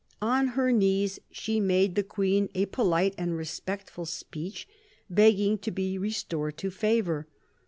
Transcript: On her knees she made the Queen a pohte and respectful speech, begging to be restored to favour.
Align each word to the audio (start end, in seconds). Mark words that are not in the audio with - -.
On 0.23 0.47
her 0.57 0.71
knees 0.71 1.19
she 1.29 1.59
made 1.59 1.93
the 1.93 2.01
Queen 2.01 2.49
a 2.55 2.65
pohte 2.65 3.13
and 3.19 3.37
respectful 3.37 4.07
speech, 4.07 4.67
begging 5.11 5.59
to 5.59 5.69
be 5.69 5.95
restored 5.99 6.57
to 6.57 6.71
favour. 6.71 7.27